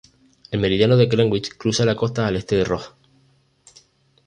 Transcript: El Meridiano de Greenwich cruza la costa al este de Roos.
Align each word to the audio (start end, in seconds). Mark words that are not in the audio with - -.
El 0.49 0.59
Meridiano 0.59 0.97
de 0.97 1.05
Greenwich 1.05 1.55
cruza 1.57 1.85
la 1.85 1.95
costa 1.95 2.25
al 2.25 2.35
este 2.35 2.55
de 2.55 2.63
Roos. 2.63 2.91